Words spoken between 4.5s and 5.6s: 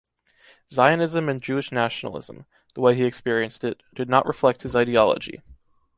his ideology.